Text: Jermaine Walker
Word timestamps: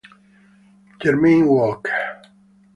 Jermaine 0.99 1.43
Walker 1.45 2.01